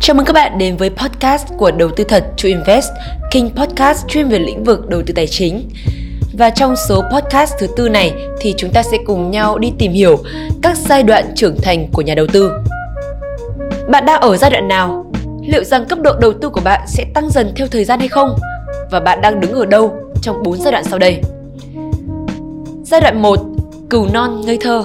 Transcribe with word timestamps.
Chào 0.00 0.14
mừng 0.14 0.26
các 0.26 0.32
bạn 0.32 0.58
đến 0.58 0.76
với 0.76 0.90
podcast 0.90 1.46
của 1.58 1.70
Đầu 1.70 1.90
tư 1.96 2.04
thật 2.04 2.24
to 2.42 2.48
Invest, 2.48 2.88
kênh 3.30 3.50
podcast 3.50 4.06
chuyên 4.08 4.28
về 4.28 4.38
lĩnh 4.38 4.64
vực 4.64 4.88
đầu 4.88 5.02
tư 5.06 5.14
tài 5.14 5.26
chính. 5.26 5.68
Và 6.38 6.50
trong 6.50 6.74
số 6.88 7.02
podcast 7.12 7.54
thứ 7.58 7.66
tư 7.76 7.88
này 7.88 8.14
thì 8.40 8.54
chúng 8.56 8.70
ta 8.72 8.82
sẽ 8.82 8.98
cùng 9.06 9.30
nhau 9.30 9.58
đi 9.58 9.72
tìm 9.78 9.92
hiểu 9.92 10.18
các 10.62 10.76
giai 10.76 11.02
đoạn 11.02 11.24
trưởng 11.36 11.56
thành 11.62 11.88
của 11.92 12.02
nhà 12.02 12.14
đầu 12.14 12.26
tư. 12.32 12.52
Bạn 13.88 14.06
đang 14.06 14.20
ở 14.20 14.36
giai 14.36 14.50
đoạn 14.50 14.68
nào? 14.68 15.12
Liệu 15.46 15.64
rằng 15.64 15.84
cấp 15.84 15.98
độ 16.00 16.12
đầu 16.20 16.32
tư 16.32 16.48
của 16.48 16.60
bạn 16.64 16.80
sẽ 16.86 17.04
tăng 17.14 17.30
dần 17.30 17.52
theo 17.56 17.66
thời 17.66 17.84
gian 17.84 17.98
hay 17.98 18.08
không? 18.08 18.36
Và 18.90 19.00
bạn 19.00 19.20
đang 19.20 19.40
đứng 19.40 19.52
ở 19.52 19.66
đâu 19.66 19.96
trong 20.22 20.42
4 20.42 20.56
giai 20.56 20.72
đoạn 20.72 20.84
sau 20.84 20.98
đây? 20.98 21.20
Giai 22.84 23.00
đoạn 23.00 23.22
1, 23.22 23.38
cừu 23.90 24.06
non 24.12 24.40
ngây 24.40 24.58
thơ. 24.60 24.84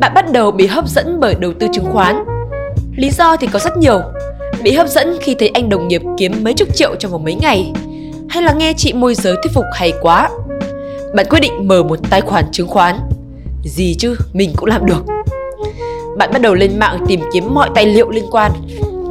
Bạn 0.00 0.14
bắt 0.14 0.32
đầu 0.32 0.50
bị 0.50 0.66
hấp 0.66 0.88
dẫn 0.88 1.20
bởi 1.20 1.34
đầu 1.34 1.52
tư 1.60 1.66
chứng 1.72 1.92
khoán. 1.92 2.24
Lý 2.96 3.10
do 3.10 3.36
thì 3.36 3.46
có 3.46 3.58
rất 3.58 3.76
nhiều. 3.76 4.00
Bị 4.62 4.72
hấp 4.72 4.88
dẫn 4.88 5.18
khi 5.20 5.34
thấy 5.34 5.48
anh 5.48 5.68
đồng 5.68 5.88
nghiệp 5.88 6.02
kiếm 6.18 6.32
mấy 6.42 6.54
chục 6.54 6.68
triệu 6.74 6.94
trong 6.98 7.12
vòng 7.12 7.24
mấy 7.24 7.34
ngày, 7.34 7.72
hay 8.28 8.42
là 8.42 8.52
nghe 8.52 8.72
chị 8.76 8.92
môi 8.92 9.14
giới 9.14 9.36
thuyết 9.42 9.52
phục 9.54 9.64
hay 9.72 9.92
quá. 10.00 10.30
Bạn 11.14 11.26
quyết 11.30 11.40
định 11.40 11.68
mở 11.68 11.82
một 11.82 11.98
tài 12.10 12.20
khoản 12.20 12.44
chứng 12.52 12.68
khoán. 12.68 12.98
Gì 13.64 13.94
chứ, 13.98 14.16
mình 14.32 14.52
cũng 14.56 14.68
làm 14.68 14.86
được. 14.86 15.04
Bạn 16.18 16.30
bắt 16.32 16.42
đầu 16.42 16.54
lên 16.54 16.78
mạng 16.78 17.04
tìm 17.08 17.20
kiếm 17.32 17.54
mọi 17.54 17.70
tài 17.74 17.86
liệu 17.86 18.10
liên 18.10 18.24
quan. 18.30 18.52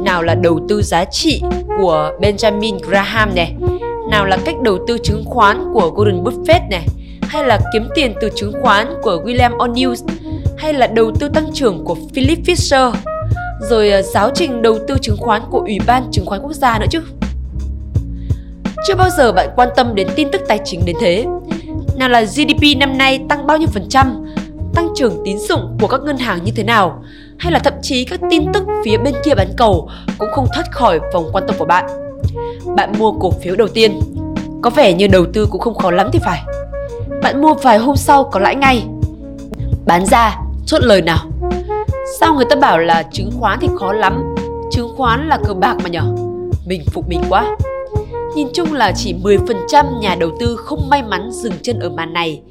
Nào 0.04 0.22
là 0.22 0.34
đầu 0.34 0.60
tư 0.68 0.82
giá 0.82 1.04
trị 1.04 1.42
của 1.78 2.12
Benjamin 2.20 2.78
Graham 2.88 3.34
này, 3.34 3.54
nào 4.10 4.26
là 4.26 4.38
cách 4.44 4.60
đầu 4.62 4.78
tư 4.86 4.98
chứng 5.02 5.24
khoán 5.26 5.64
của 5.72 5.92
Warren 5.96 6.22
Buffett 6.22 6.68
này, 6.70 6.86
hay 7.22 7.44
là 7.44 7.58
kiếm 7.72 7.88
tiền 7.94 8.14
từ 8.20 8.30
chứng 8.34 8.52
khoán 8.62 8.86
của 9.02 9.22
William 9.24 9.56
O'Neill, 9.56 9.94
hay 10.60 10.72
là 10.72 10.86
đầu 10.86 11.10
tư 11.20 11.28
tăng 11.28 11.52
trưởng 11.52 11.84
của 11.84 11.96
Philip 12.14 12.38
Fisher, 12.44 12.92
rồi 13.60 13.90
ờ, 13.90 14.02
giáo 14.02 14.30
trình 14.34 14.62
đầu 14.62 14.78
tư 14.88 14.96
chứng 15.02 15.16
khoán 15.16 15.42
của 15.50 15.58
Ủy 15.58 15.78
ban 15.86 16.08
Chứng 16.12 16.26
khoán 16.26 16.42
Quốc 16.42 16.52
gia 16.52 16.78
nữa 16.78 16.86
chứ. 16.90 17.00
Chưa 18.86 18.94
bao 18.94 19.10
giờ 19.10 19.32
bạn 19.32 19.48
quan 19.56 19.68
tâm 19.76 19.94
đến 19.94 20.08
tin 20.16 20.28
tức 20.32 20.40
tài 20.48 20.60
chính 20.64 20.80
đến 20.84 20.96
thế. 21.00 21.26
Nào 21.96 22.08
là 22.08 22.22
GDP 22.22 22.78
năm 22.78 22.98
nay 22.98 23.20
tăng 23.28 23.46
bao 23.46 23.58
nhiêu 23.58 23.68
phần 23.72 23.88
trăm, 23.88 24.26
tăng 24.74 24.88
trưởng 24.96 25.22
tín 25.24 25.38
dụng 25.38 25.78
của 25.80 25.86
các 25.86 26.00
ngân 26.00 26.18
hàng 26.18 26.44
như 26.44 26.52
thế 26.56 26.62
nào, 26.64 27.02
hay 27.38 27.52
là 27.52 27.58
thậm 27.58 27.74
chí 27.82 28.04
các 28.04 28.20
tin 28.30 28.52
tức 28.52 28.62
phía 28.84 28.96
bên 28.96 29.14
kia 29.24 29.34
bán 29.34 29.48
cầu 29.56 29.90
cũng 30.18 30.28
không 30.32 30.46
thoát 30.54 30.72
khỏi 30.72 31.00
vòng 31.14 31.24
quan 31.32 31.44
tâm 31.46 31.56
của 31.58 31.66
bạn. 31.66 31.84
Bạn 32.76 32.92
mua 32.98 33.12
cổ 33.12 33.30
phiếu 33.30 33.56
đầu 33.56 33.68
tiên, 33.68 34.00
có 34.62 34.70
vẻ 34.70 34.92
như 34.92 35.06
đầu 35.06 35.24
tư 35.32 35.46
cũng 35.50 35.60
không 35.60 35.74
khó 35.74 35.90
lắm 35.90 36.08
thì 36.12 36.18
phải. 36.22 36.42
Bạn 37.22 37.42
mua 37.42 37.54
vài 37.54 37.78
hôm 37.78 37.96
sau 37.96 38.24
có 38.24 38.40
lãi 38.40 38.56
ngay. 38.56 38.82
Bán 39.86 40.06
ra, 40.06 40.36
chốt 40.66 40.82
lời 40.82 41.02
nào. 41.02 41.18
Sao 42.20 42.34
người 42.34 42.44
ta 42.50 42.56
bảo 42.56 42.78
là 42.78 43.02
chứng 43.12 43.30
khoán 43.40 43.58
thì 43.60 43.68
khó 43.78 43.92
lắm, 43.92 44.34
chứng 44.70 44.88
khoán 44.96 45.28
là 45.28 45.38
cờ 45.44 45.54
bạc 45.54 45.76
mà 45.82 45.88
nhở? 45.88 46.02
Mình 46.66 46.84
phục 46.92 47.08
mình 47.08 47.22
quá. 47.28 47.56
Nhìn 48.34 48.48
chung 48.54 48.72
là 48.72 48.92
chỉ 48.96 49.14
10% 49.22 50.00
nhà 50.00 50.14
đầu 50.14 50.30
tư 50.40 50.56
không 50.56 50.88
may 50.90 51.02
mắn 51.02 51.30
dừng 51.32 51.52
chân 51.62 51.78
ở 51.78 51.88
màn 51.88 52.12
này 52.12 52.42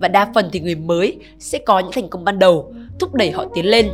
và 0.00 0.08
đa 0.08 0.28
phần 0.34 0.48
thì 0.52 0.60
người 0.60 0.74
mới 0.74 1.16
sẽ 1.38 1.58
có 1.66 1.78
những 1.78 1.92
thành 1.92 2.08
công 2.08 2.24
ban 2.24 2.38
đầu 2.38 2.72
thúc 3.00 3.14
đẩy 3.14 3.30
họ 3.30 3.44
tiến 3.54 3.66
lên. 3.66 3.88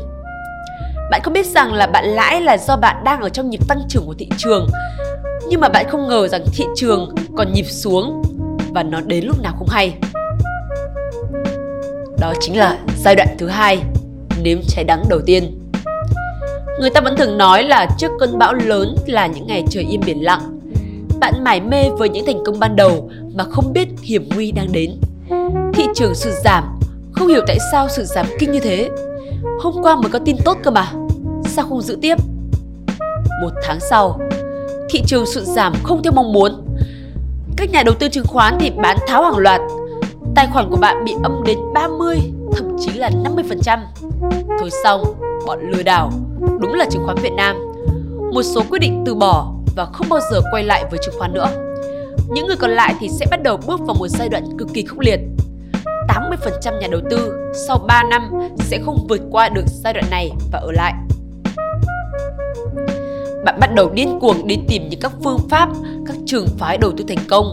Bạn 1.11 1.21
không 1.25 1.33
biết 1.35 1.47
rằng 1.47 1.73
là 1.73 1.87
bạn 1.87 2.05
lãi 2.05 2.41
là 2.41 2.57
do 2.59 2.77
bạn 2.77 3.05
đang 3.05 3.21
ở 3.21 3.29
trong 3.29 3.51
nhịp 3.51 3.69
tăng 3.69 3.83
trưởng 3.89 4.07
của 4.07 4.15
thị 4.19 4.29
trường 4.39 4.69
nhưng 5.49 5.61
mà 5.61 5.69
bạn 5.69 5.87
không 5.89 6.09
ngờ 6.09 6.29
rằng 6.29 6.45
thị 6.55 6.65
trường 6.77 7.15
còn 7.37 7.53
nhịp 7.53 7.67
xuống 7.69 8.23
và 8.73 8.83
nó 8.83 9.01
đến 9.01 9.25
lúc 9.25 9.43
nào 9.43 9.55
không 9.59 9.69
hay. 9.69 9.95
Đó 12.25 12.35
chính 12.41 12.59
là 12.59 12.79
giai 12.99 13.17
đoạn 13.17 13.29
thứ 13.39 13.49
hai, 13.49 13.79
nếm 14.43 14.59
trái 14.69 14.85
đắng 14.85 15.05
đầu 15.09 15.21
tiên. 15.27 15.59
Người 16.81 16.91
ta 16.91 17.01
vẫn 17.01 17.17
thường 17.17 17.39
nói 17.39 17.63
là 17.63 17.87
trước 17.99 18.13
cơn 18.21 18.39
bão 18.39 18.55
lớn 18.55 18.97
là 19.07 19.27
những 19.27 19.47
ngày 19.47 19.65
trời 19.71 19.87
im 19.91 20.01
biển 20.07 20.25
lặng. 20.25 20.61
Bạn 21.21 21.45
mải 21.45 21.61
mê 21.61 21.85
với 21.99 22.09
những 22.09 22.27
thành 22.27 22.45
công 22.45 22.59
ban 22.59 22.77
đầu 22.77 23.11
mà 23.35 23.45
không 23.45 23.73
biết 23.73 23.89
hiểm 24.03 24.29
nguy 24.35 24.53
đang 24.53 24.73
đến. 24.73 24.91
Thị 25.75 25.85
trường 25.95 26.15
sụt 26.15 26.33
giảm, 26.45 26.79
không 27.13 27.29
hiểu 27.29 27.41
tại 27.47 27.59
sao 27.73 27.89
sự 27.89 28.05
giảm 28.05 28.27
kinh 28.39 28.53
như 28.53 28.61
thế. 28.61 28.89
Hôm 29.61 29.75
qua 29.83 29.97
mới 29.97 30.11
có 30.11 30.19
tin 30.19 30.37
tốt 30.45 30.59
cơ 30.63 30.71
mà, 30.71 30.93
sao 31.47 31.65
không 31.69 31.81
giữ 31.81 31.99
tiếp? 32.03 32.19
Một 33.43 33.51
tháng 33.65 33.81
sau, 33.81 34.21
thị 34.91 35.03
trường 35.07 35.27
sụt 35.27 35.45
giảm 35.45 35.73
không 35.83 36.03
theo 36.03 36.13
mong 36.13 36.33
muốn. 36.33 36.65
Các 37.57 37.71
nhà 37.71 37.83
đầu 37.83 37.95
tư 37.95 38.09
chứng 38.09 38.27
khoán 38.27 38.57
thì 38.61 38.71
bán 38.71 38.97
tháo 39.09 39.23
hàng 39.23 39.39
loạt. 39.39 39.61
Tài 40.35 40.47
khoản 40.53 40.71
của 40.71 40.77
bạn 40.77 41.05
bị 41.05 41.15
âm 41.23 41.43
đến 41.47 41.59
30, 41.75 42.19
thậm 42.53 42.77
chí 42.81 42.93
là 42.93 43.11
50%. 43.25 43.79
Thôi 44.61 44.71
xong, 44.85 45.03
bọn 45.47 45.71
lừa 45.71 45.83
đảo, 45.83 46.11
đúng 46.61 46.75
là 46.75 46.85
chứng 46.91 47.03
khoán 47.05 47.17
Việt 47.23 47.33
Nam. 47.37 47.57
Một 48.33 48.43
số 48.43 48.63
quyết 48.71 48.79
định 48.79 49.03
từ 49.07 49.15
bỏ 49.15 49.53
và 49.77 49.85
không 49.85 50.07
bao 50.11 50.21
giờ 50.31 50.41
quay 50.53 50.65
lại 50.65 50.85
với 50.91 51.01
chứng 51.05 51.15
khoán 51.19 51.35
nữa. 51.35 51.49
Những 52.29 52.47
người 52.47 52.57
còn 52.57 52.71
lại 52.71 52.95
thì 53.01 53.09
sẽ 53.09 53.27
bắt 53.31 53.43
đầu 53.43 53.57
bước 53.67 53.81
vào 53.81 53.97
một 53.99 54.09
giai 54.09 54.29
đoạn 54.29 54.59
cực 54.59 54.69
kỳ 54.75 54.85
khốc 54.85 54.99
liệt. 54.99 55.21
80% 56.09 56.79
nhà 56.81 56.89
đầu 56.91 57.01
tư 57.11 57.33
sau 57.69 57.79
3 57.89 58.03
năm 58.03 58.31
sẽ 58.59 58.79
không 58.85 59.07
vượt 59.09 59.21
qua 59.31 59.49
được 59.49 59.65
giai 59.67 59.93
đoạn 59.93 60.05
này 60.11 60.31
và 60.53 60.59
ở 60.59 60.73
lại. 60.73 60.93
Bạn 63.45 63.61
bắt 63.61 63.75
đầu 63.75 63.91
điên 63.95 64.19
cuồng 64.21 64.47
đi 64.47 64.59
tìm 64.69 64.89
những 64.89 65.01
các 65.01 65.13
phương 65.25 65.39
pháp, 65.51 65.69
các 66.07 66.17
trường 66.27 66.47
phái 66.59 66.79
đầu 66.79 66.93
tư 66.97 67.05
thành 67.09 67.25
công. 67.29 67.53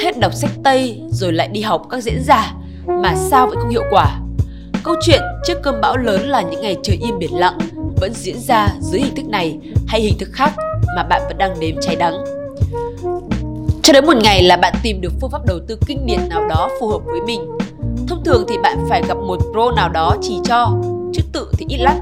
Hết 0.00 0.18
đọc 0.18 0.34
sách 0.34 0.50
Tây 0.64 1.00
rồi 1.10 1.32
lại 1.32 1.48
đi 1.48 1.60
học 1.60 1.86
các 1.90 2.02
diễn 2.02 2.22
giả 2.22 2.54
mà 2.86 3.14
sao 3.14 3.46
vẫn 3.46 3.58
không 3.58 3.70
hiệu 3.70 3.82
quả. 3.90 4.20
Câu 4.84 4.94
chuyện 5.00 5.20
trước 5.44 5.62
cơn 5.62 5.80
bão 5.80 5.96
lớn 5.96 6.28
là 6.28 6.42
những 6.42 6.62
ngày 6.62 6.76
trời 6.82 6.98
im 7.02 7.18
biển 7.18 7.38
lặng 7.38 7.58
vẫn 8.00 8.12
diễn 8.14 8.38
ra 8.38 8.68
dưới 8.80 9.00
hình 9.00 9.14
thức 9.14 9.26
này 9.28 9.58
hay 9.86 10.00
hình 10.00 10.18
thức 10.18 10.28
khác 10.32 10.52
mà 10.96 11.02
bạn 11.02 11.22
vẫn 11.28 11.38
đang 11.38 11.60
nếm 11.60 11.76
cháy 11.80 11.96
đắng. 11.96 12.14
Cho 13.82 13.92
đến 13.92 14.06
một 14.06 14.16
ngày 14.16 14.42
là 14.42 14.56
bạn 14.56 14.74
tìm 14.82 15.00
được 15.00 15.12
phương 15.20 15.30
pháp 15.30 15.46
đầu 15.46 15.58
tư 15.68 15.78
kinh 15.86 16.06
điển 16.06 16.28
nào 16.28 16.48
đó 16.48 16.68
phù 16.80 16.88
hợp 16.88 17.00
với 17.04 17.20
mình. 17.20 17.40
Thông 18.08 18.24
thường 18.24 18.44
thì 18.48 18.58
bạn 18.62 18.78
phải 18.88 19.02
gặp 19.08 19.16
một 19.16 19.38
pro 19.52 19.70
nào 19.76 19.88
đó 19.88 20.16
chỉ 20.22 20.38
cho, 20.44 20.72
chứ 21.12 21.22
tự 21.32 21.52
thì 21.58 21.66
ít 21.68 21.78
lắm. 21.78 21.96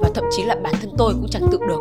Và 0.00 0.08
thậm 0.14 0.24
chí 0.36 0.42
là 0.42 0.56
bản 0.62 0.74
thân 0.80 0.90
tôi 0.98 1.12
cũng 1.12 1.28
chẳng 1.30 1.46
tự 1.52 1.58
được. 1.68 1.80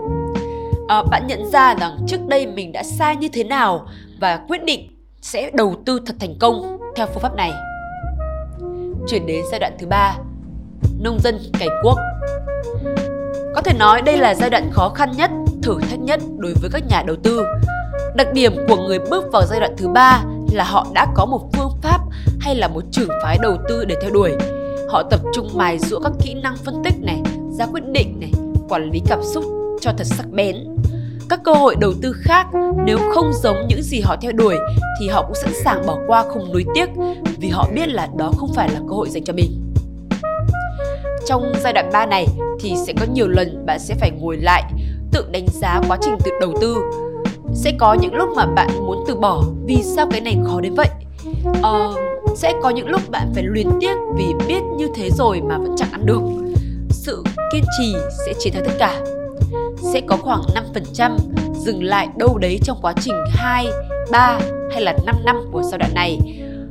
À, 0.87 1.03
bạn 1.11 1.27
nhận 1.27 1.51
ra 1.51 1.75
rằng 1.75 1.97
trước 2.07 2.27
đây 2.27 2.47
mình 2.47 2.71
đã 2.71 2.83
sai 2.83 3.15
như 3.15 3.27
thế 3.33 3.43
nào 3.43 3.87
và 4.19 4.37
quyết 4.47 4.63
định 4.63 4.90
sẽ 5.21 5.51
đầu 5.53 5.75
tư 5.85 5.99
thật 6.05 6.15
thành 6.19 6.35
công 6.39 6.77
theo 6.95 7.07
phương 7.07 7.23
pháp 7.23 7.35
này. 7.35 7.51
Chuyển 9.07 9.25
đến 9.25 9.43
giai 9.51 9.59
đoạn 9.59 9.75
thứ 9.79 9.87
ba, 9.87 10.17
nông 10.99 11.19
dân 11.19 11.39
cày 11.59 11.67
cuốc. 11.83 11.97
Có 13.55 13.61
thể 13.61 13.73
nói 13.79 14.01
đây 14.01 14.17
là 14.17 14.35
giai 14.35 14.49
đoạn 14.49 14.69
khó 14.71 14.89
khăn 14.89 15.11
nhất, 15.17 15.31
thử 15.63 15.79
thách 15.89 15.99
nhất 15.99 16.21
đối 16.37 16.53
với 16.61 16.69
các 16.73 16.83
nhà 16.89 17.03
đầu 17.07 17.15
tư. 17.23 17.45
Đặc 18.15 18.33
điểm 18.33 18.55
của 18.67 18.75
người 18.75 18.99
bước 18.99 19.23
vào 19.31 19.43
giai 19.45 19.59
đoạn 19.59 19.75
thứ 19.77 19.87
ba 19.87 20.23
là 20.51 20.63
họ 20.63 20.87
đã 20.93 21.07
có 21.15 21.25
một 21.25 21.49
phương 21.53 21.71
pháp 21.81 21.99
hay 22.39 22.55
là 22.55 22.67
một 22.67 22.83
trường 22.91 23.09
phái 23.23 23.37
đầu 23.41 23.57
tư 23.69 23.85
để 23.85 23.95
theo 24.01 24.11
đuổi. 24.11 24.31
Họ 24.89 25.03
tập 25.03 25.19
trung 25.33 25.49
mài 25.53 25.79
giũa 25.79 25.99
các 25.99 26.11
kỹ 26.23 26.33
năng 26.33 26.55
phân 26.57 26.81
tích 26.83 26.95
này, 27.01 27.21
ra 27.51 27.65
quyết 27.65 27.83
định 27.91 28.19
này, 28.19 28.31
quản 28.69 28.89
lý 28.91 29.01
cảm 29.07 29.19
xúc 29.23 29.43
cho 29.81 29.91
thật 29.97 30.07
sắc 30.07 30.25
bén. 30.31 30.55
Các 31.31 31.39
cơ 31.43 31.53
hội 31.53 31.75
đầu 31.79 31.93
tư 32.01 32.13
khác 32.21 32.47
nếu 32.85 32.97
không 33.13 33.31
giống 33.33 33.67
những 33.67 33.81
gì 33.81 33.99
họ 33.99 34.15
theo 34.21 34.31
đuổi 34.31 34.55
thì 34.99 35.07
họ 35.07 35.21
cũng 35.21 35.35
sẵn 35.35 35.51
sàng 35.63 35.85
bỏ 35.87 35.97
qua 36.07 36.23
không 36.23 36.53
nuối 36.53 36.65
tiếc 36.75 36.89
vì 37.39 37.49
họ 37.49 37.67
biết 37.75 37.89
là 37.89 38.07
đó 38.17 38.31
không 38.37 38.53
phải 38.55 38.69
là 38.69 38.79
cơ 38.79 38.95
hội 38.95 39.09
dành 39.09 39.23
cho 39.23 39.33
mình. 39.33 39.73
Trong 41.27 41.53
giai 41.63 41.73
đoạn 41.73 41.89
3 41.93 42.05
này 42.05 42.27
thì 42.59 42.73
sẽ 42.87 42.93
có 42.99 43.05
nhiều 43.13 43.27
lần 43.27 43.65
bạn 43.65 43.79
sẽ 43.79 43.95
phải 43.95 44.11
ngồi 44.11 44.37
lại 44.37 44.63
tự 45.11 45.25
đánh 45.31 45.45
giá 45.61 45.81
quá 45.87 45.97
trình 46.01 46.13
tự 46.23 46.31
đầu 46.41 46.53
tư. 46.61 46.77
Sẽ 47.53 47.71
có 47.79 47.93
những 47.93 48.13
lúc 48.13 48.29
mà 48.35 48.45
bạn 48.45 48.69
muốn 48.85 49.03
từ 49.07 49.15
bỏ 49.15 49.43
vì 49.65 49.83
sao 49.83 50.07
cái 50.11 50.21
này 50.21 50.37
khó 50.45 50.61
đến 50.61 50.73
vậy. 50.73 50.89
Ờ, 51.61 51.93
sẽ 52.35 52.53
có 52.63 52.69
những 52.69 52.87
lúc 52.87 53.01
bạn 53.09 53.31
phải 53.33 53.43
luyến 53.43 53.67
tiếc 53.79 53.95
vì 54.15 54.25
biết 54.47 54.61
như 54.77 54.87
thế 54.95 55.09
rồi 55.09 55.41
mà 55.41 55.57
vẫn 55.57 55.75
chẳng 55.77 55.91
ăn 55.91 56.05
được. 56.05 56.21
Sự 56.89 57.23
kiên 57.53 57.63
trì 57.79 57.95
sẽ 58.25 58.33
chiến 58.39 58.53
thắng 58.53 58.63
tất 58.65 58.73
cả. 58.79 59.20
Sẽ 59.93 60.01
có 60.07 60.17
khoảng 60.17 60.41
5% 60.97 61.17
dừng 61.53 61.83
lại 61.83 62.07
đâu 62.17 62.37
đấy 62.37 62.59
trong 62.63 62.77
quá 62.81 62.93
trình 63.01 63.15
2, 63.29 63.67
3 64.11 64.39
hay 64.71 64.81
là 64.81 64.93
5 65.05 65.15
năm 65.25 65.35
của 65.51 65.61
giai 65.63 65.77
đoạn 65.77 65.93
này. 65.93 66.17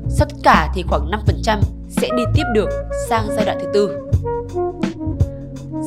Sau 0.09 0.27
tất 0.31 0.37
cả 0.43 0.73
thì 0.75 0.83
khoảng 0.89 1.11
5% 1.45 1.59
sẽ 1.89 2.09
đi 2.17 2.23
tiếp 2.35 2.43
được 2.55 2.69
sang 3.09 3.27
giai 3.37 3.45
đoạn 3.45 3.59
thứ 3.61 3.69
tư. 3.75 3.99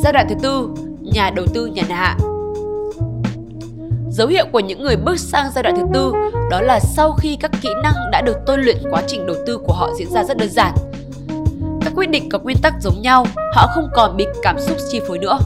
Giai 0.03 0.13
đoạn 0.13 0.25
thứ 0.29 0.35
tư, 0.41 0.69
nhà 1.01 1.29
đầu 1.29 1.45
tư 1.53 1.65
nhàn 1.65 1.85
hạ. 1.89 2.17
Dấu 4.09 4.27
hiệu 4.27 4.45
của 4.51 4.59
những 4.59 4.83
người 4.83 4.95
bước 4.95 5.19
sang 5.19 5.51
giai 5.55 5.63
đoạn 5.63 5.75
thứ 5.75 5.83
tư 5.93 6.13
đó 6.49 6.61
là 6.61 6.79
sau 6.79 7.11
khi 7.11 7.37
các 7.39 7.51
kỹ 7.61 7.69
năng 7.83 7.93
đã 8.11 8.21
được 8.21 8.37
tôi 8.45 8.57
luyện 8.57 8.77
quá 8.91 9.03
trình 9.07 9.25
đầu 9.25 9.35
tư 9.45 9.57
của 9.57 9.73
họ 9.73 9.89
diễn 9.97 10.09
ra 10.09 10.23
rất 10.23 10.37
đơn 10.37 10.49
giản. 10.49 10.73
Các 11.81 11.93
quyết 11.95 12.09
định 12.09 12.29
có 12.29 12.39
nguyên 12.39 12.57
tắc 12.61 12.73
giống 12.81 13.01
nhau, 13.01 13.25
họ 13.55 13.67
không 13.75 13.87
còn 13.93 14.17
bị 14.17 14.25
cảm 14.41 14.59
xúc 14.59 14.77
chi 14.91 15.01
phối 15.07 15.17
nữa. 15.19 15.37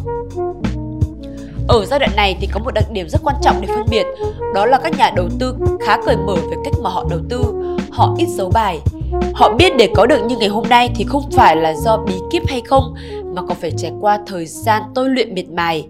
Ở 1.68 1.86
giai 1.86 2.00
đoạn 2.00 2.12
này 2.16 2.38
thì 2.42 2.48
có 2.48 2.60
một 2.60 2.72
đặc 2.74 2.92
điểm 2.92 3.10
rất 3.10 3.22
quan 3.24 3.36
trọng 3.42 3.62
để 3.62 3.68
phân 3.68 3.86
biệt, 3.90 4.06
đó 4.54 4.66
là 4.66 4.80
các 4.84 4.98
nhà 4.98 5.12
đầu 5.16 5.28
tư 5.40 5.56
khá 5.86 5.98
cởi 6.06 6.18
mở 6.18 6.36
về 6.36 6.58
cách 6.66 6.74
mà 6.82 6.90
họ 6.90 7.06
đầu 7.10 7.20
tư, 7.30 7.44
họ 7.92 8.16
ít 8.18 8.28
giấu 8.30 8.50
bài. 8.54 8.80
Họ 9.34 9.54
biết 9.58 9.74
để 9.78 9.90
có 9.96 10.06
được 10.06 10.26
như 10.26 10.38
ngày 10.38 10.50
hôm 10.50 10.64
nay 10.70 10.90
thì 10.96 11.06
không 11.08 11.32
phải 11.32 11.56
là 11.56 11.74
do 11.74 11.98
bí 11.98 12.14
kíp 12.32 12.48
hay 12.48 12.62
không, 12.62 12.96
mà 13.36 13.42
còn 13.42 13.58
phải 13.62 13.72
trải 13.78 13.92
qua 14.02 14.20
thời 14.28 14.46
gian 14.46 14.84
tôi 14.96 15.10
luyện 15.10 15.34
miệt 15.34 15.50
mài. 15.50 15.88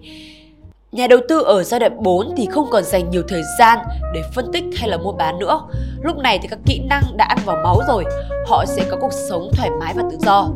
Nhà 0.92 1.06
đầu 1.06 1.18
tư 1.28 1.42
ở 1.42 1.62
giai 1.62 1.80
đoạn 1.80 2.02
4 2.02 2.34
thì 2.36 2.46
không 2.50 2.66
còn 2.70 2.84
dành 2.84 3.10
nhiều 3.10 3.22
thời 3.28 3.42
gian 3.58 3.78
để 4.14 4.22
phân 4.34 4.52
tích 4.52 4.64
hay 4.76 4.88
là 4.88 4.96
mua 4.96 5.12
bán 5.12 5.38
nữa. 5.38 5.60
Lúc 6.02 6.16
này 6.16 6.38
thì 6.42 6.48
các 6.48 6.58
kỹ 6.66 6.80
năng 6.90 7.02
đã 7.16 7.24
ăn 7.24 7.38
vào 7.44 7.56
máu 7.64 7.80
rồi, 7.88 8.04
họ 8.46 8.64
sẽ 8.66 8.82
có 8.90 8.96
cuộc 9.00 9.12
sống 9.28 9.50
thoải 9.52 9.70
mái 9.80 9.94
và 9.96 10.02
tự 10.10 10.16
do. 10.20 10.48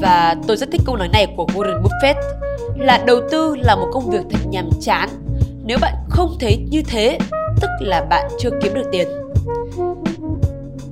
Và 0.00 0.36
tôi 0.46 0.56
rất 0.56 0.68
thích 0.72 0.80
câu 0.86 0.96
nói 0.96 1.08
này 1.08 1.26
của 1.36 1.46
Warren 1.54 1.82
Buffett 1.82 2.14
là 2.78 3.02
đầu 3.06 3.20
tư 3.30 3.56
là 3.56 3.76
một 3.76 3.88
công 3.92 4.10
việc 4.10 4.22
thật 4.30 4.38
nhàm 4.50 4.70
chán. 4.80 5.08
Nếu 5.64 5.78
bạn 5.80 5.94
không 6.08 6.36
thấy 6.40 6.56
như 6.70 6.82
thế, 6.82 7.18
tức 7.60 7.68
là 7.80 8.04
bạn 8.10 8.28
chưa 8.38 8.50
kiếm 8.62 8.74
được 8.74 8.88
tiền. 8.92 9.08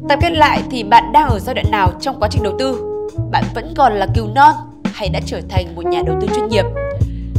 Tạm 0.08 0.18
kết 0.20 0.30
lại 0.30 0.62
thì 0.70 0.84
bạn 0.84 1.12
đang 1.12 1.28
ở 1.28 1.38
giai 1.38 1.54
đoạn 1.54 1.70
nào 1.70 1.92
trong 2.00 2.20
quá 2.20 2.28
trình 2.32 2.42
đầu 2.42 2.56
tư? 2.58 2.82
Bạn 3.30 3.44
vẫn 3.54 3.74
còn 3.76 3.92
là 3.92 4.06
cừu 4.14 4.26
non 4.34 4.54
hay 4.84 5.08
đã 5.08 5.20
trở 5.26 5.40
thành 5.48 5.74
một 5.74 5.84
nhà 5.84 6.02
đầu 6.06 6.16
tư 6.20 6.28
chuyên 6.34 6.48
nghiệp? 6.48 6.64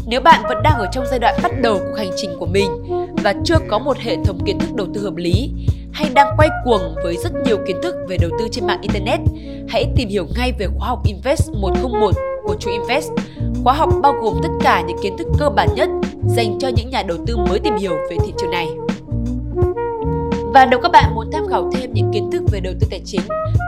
Nếu 0.08 0.22
bạn 0.22 0.44
vẫn 0.48 0.58
đang 0.64 0.80
ở 0.80 0.88
trong 0.92 1.06
giai 1.10 1.20
đoạn 1.20 1.36
bắt 1.44 1.52
đầu 1.62 1.78
cuộc 1.78 1.98
hành 1.98 2.12
trình 2.16 2.30
của 2.40 2.46
mình 2.46 2.70
và 3.24 3.34
chưa 3.44 3.58
có 3.68 3.80
một 3.80 3.98
hệ 3.98 4.18
thống 4.26 4.40
kiến 4.46 4.60
thức 4.60 4.76
đầu 4.76 4.88
tư 4.94 5.02
hợp 5.02 5.16
lý 5.16 5.52
hay 5.94 6.10
đang 6.14 6.36
quay 6.38 6.50
cuồng 6.66 6.96
với 7.04 7.18
rất 7.18 7.32
nhiều 7.46 7.58
kiến 7.68 7.78
thức 7.84 7.96
về 8.08 8.18
đầu 8.22 8.32
tư 8.40 8.48
trên 8.52 8.68
mạng 8.68 8.82
internet, 8.82 9.20
hãy 9.70 9.86
tìm 9.96 10.10
hiểu 10.10 10.26
ngay 10.38 10.52
về 10.60 10.68
khóa 10.78 10.88
học 10.88 11.00
Invest 11.06 11.52
101 11.52 12.16
của 12.48 12.56
True 12.60 12.72
Invest. 12.72 13.12
Khóa 13.64 13.74
học 13.74 13.90
bao 14.02 14.14
gồm 14.22 14.38
tất 14.44 14.50
cả 14.62 14.84
những 14.88 14.98
kiến 15.04 15.18
thức 15.18 15.28
cơ 15.40 15.50
bản 15.50 15.68
nhất 15.76 15.90
dành 16.28 16.58
cho 16.60 16.68
những 16.68 16.90
nhà 16.90 17.04
đầu 17.04 17.18
tư 17.26 17.38
mới 17.38 17.60
tìm 17.60 17.76
hiểu 17.76 17.96
về 18.10 18.18
thị 18.26 18.34
trường 18.38 18.52
này. 18.52 18.68
Và 20.54 20.66
nếu 20.66 20.80
các 20.84 20.92
bạn 20.92 21.16
muốn 21.16 21.32
tham 21.32 21.48
khảo 21.50 21.72
thêm 21.74 21.94
những 21.94 22.12
kiến 22.14 22.30
thức 22.32 22.44
về 22.52 22.60
đầu 22.60 22.74
tư 22.80 22.88
tài 22.90 23.02
chính 23.06 23.22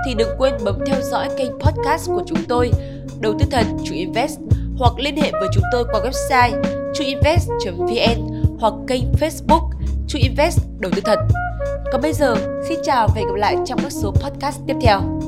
thì 0.05 0.13
đừng 0.13 0.29
quên 0.37 0.53
bấm 0.63 0.79
theo 0.85 1.01
dõi 1.01 1.29
kênh 1.37 1.51
podcast 1.59 2.09
của 2.09 2.23
chúng 2.25 2.43
tôi 2.47 2.71
Đầu 3.19 3.33
tư 3.39 3.45
thật 3.51 3.65
True 3.83 3.95
Invest 3.95 4.39
hoặc 4.77 4.93
liên 4.97 5.17
hệ 5.17 5.31
với 5.31 5.49
chúng 5.53 5.63
tôi 5.71 5.85
qua 5.91 6.01
website 6.01 6.63
trueinvest.vn 6.93 8.43
hoặc 8.59 8.73
kênh 8.87 9.03
Facebook 9.19 9.69
True 10.07 10.19
Invest 10.19 10.59
Đầu 10.79 10.91
tư 10.95 11.01
thật. 11.05 11.19
Còn 11.91 12.01
bây 12.01 12.13
giờ, 12.13 12.35
xin 12.69 12.79
chào 12.83 13.07
và 13.07 13.13
hẹn 13.15 13.27
gặp 13.27 13.35
lại 13.35 13.55
trong 13.65 13.79
các 13.81 13.91
số 13.91 14.11
podcast 14.11 14.59
tiếp 14.67 14.75
theo. 14.81 15.18